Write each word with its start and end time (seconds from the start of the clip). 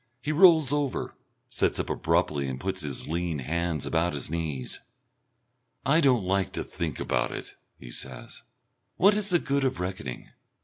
He 0.19 0.31
rolls 0.31 0.73
over, 0.73 1.13
sits 1.47 1.79
up 1.79 1.87
abruptly 1.87 2.47
and 2.47 2.59
puts 2.59 2.81
his 2.81 3.07
lean 3.07 3.37
hands 3.37 3.85
about 3.85 4.15
his 4.15 4.31
knees. 4.31 4.79
"I 5.85 6.01
don't 6.01 6.23
like 6.25 6.51
to 6.53 6.63
think 6.63 6.99
about 6.99 7.31
it," 7.31 7.53
he 7.77 7.91
says. 7.91 8.41
"What 8.97 9.13
is 9.13 9.29
the 9.29 9.37
good 9.37 9.63
of 9.63 9.79
reckoning 9.79 10.31